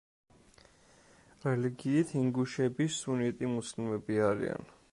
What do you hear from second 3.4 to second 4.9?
მუსლიმები არიან.